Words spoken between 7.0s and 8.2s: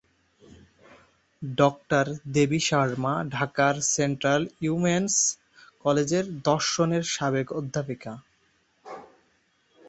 সাবেক অধ্যাপিকা।